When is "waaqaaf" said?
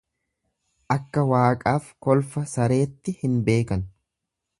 1.31-1.91